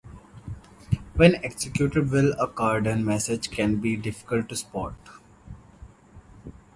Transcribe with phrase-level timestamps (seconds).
[1.15, 4.95] When executed well, a Cardan message can be difficult to spot.